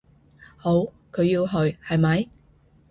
[0.57, 2.27] 好，佢要去，係咪？